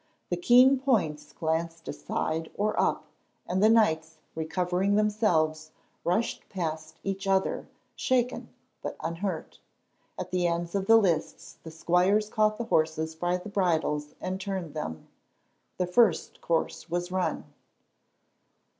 The 0.31 0.35
keen 0.35 0.79
points 0.79 1.31
glanced 1.31 1.87
aside 1.87 2.49
or 2.57 2.73
up, 2.81 3.05
and 3.47 3.61
the 3.61 3.69
knights, 3.69 4.17
recovering 4.33 4.95
themselves, 4.95 5.69
rushed 6.03 6.49
past 6.49 6.97
each 7.03 7.27
other, 7.27 7.67
shaken 7.95 8.49
but 8.81 8.95
unhurt. 9.01 9.59
At 10.17 10.31
the 10.31 10.47
ends 10.47 10.73
of 10.73 10.87
the 10.87 10.97
lists 10.97 11.59
the 11.61 11.69
squires 11.69 12.29
caught 12.29 12.57
the 12.57 12.63
horses 12.63 13.13
by 13.13 13.37
the 13.37 13.49
bridles 13.49 14.15
and 14.19 14.41
turned 14.41 14.73
them. 14.73 15.07
The 15.77 15.85
first 15.85 16.41
course 16.41 16.89
was 16.89 17.11
run. 17.11 17.43